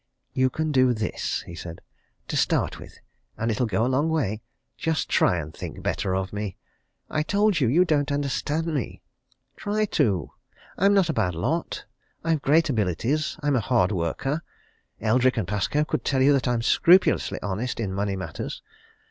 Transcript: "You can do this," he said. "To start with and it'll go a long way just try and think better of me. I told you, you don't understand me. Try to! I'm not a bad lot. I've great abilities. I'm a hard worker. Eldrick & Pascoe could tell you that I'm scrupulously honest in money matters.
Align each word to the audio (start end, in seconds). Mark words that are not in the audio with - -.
"You 0.33 0.49
can 0.49 0.71
do 0.71 0.95
this," 0.95 1.43
he 1.43 1.53
said. 1.53 1.79
"To 2.29 2.35
start 2.35 2.79
with 2.79 2.97
and 3.37 3.51
it'll 3.51 3.67
go 3.67 3.85
a 3.85 3.85
long 3.85 4.09
way 4.09 4.41
just 4.75 5.09
try 5.09 5.37
and 5.37 5.53
think 5.53 5.83
better 5.83 6.15
of 6.15 6.33
me. 6.33 6.57
I 7.07 7.21
told 7.21 7.59
you, 7.59 7.67
you 7.67 7.85
don't 7.85 8.11
understand 8.11 8.65
me. 8.65 9.03
Try 9.55 9.85
to! 9.85 10.31
I'm 10.75 10.95
not 10.95 11.09
a 11.09 11.13
bad 11.13 11.35
lot. 11.35 11.85
I've 12.23 12.41
great 12.41 12.67
abilities. 12.67 13.37
I'm 13.43 13.55
a 13.55 13.59
hard 13.59 13.91
worker. 13.91 14.41
Eldrick 14.99 15.37
& 15.45 15.45
Pascoe 15.45 15.85
could 15.85 16.03
tell 16.03 16.23
you 16.23 16.33
that 16.33 16.47
I'm 16.47 16.63
scrupulously 16.63 17.37
honest 17.43 17.79
in 17.79 17.93
money 17.93 18.15
matters. 18.15 18.63